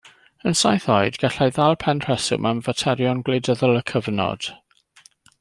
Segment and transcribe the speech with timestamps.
[0.51, 4.49] Yn saith oed, gallai ddal pen rheswm am faterion gwleidyddol y cyfnod.